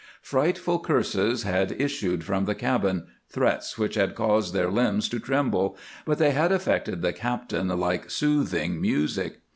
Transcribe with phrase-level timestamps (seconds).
[0.23, 5.77] Frightful curses had issued from the cabin, threats which had caused their limbs to tremble,
[6.07, 9.41] but they had affected the captain like soothing music.